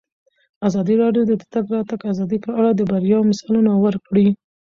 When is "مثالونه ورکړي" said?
3.31-4.27